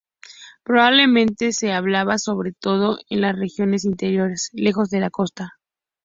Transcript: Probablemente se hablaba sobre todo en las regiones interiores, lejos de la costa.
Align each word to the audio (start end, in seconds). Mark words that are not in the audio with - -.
Probablemente 0.63 1.51
se 1.51 1.73
hablaba 1.73 2.17
sobre 2.17 2.53
todo 2.53 2.97
en 3.11 3.21
las 3.21 3.37
regiones 3.37 3.85
interiores, 3.85 4.49
lejos 4.51 4.89
de 4.89 4.99
la 4.99 5.11
costa. 5.11 5.59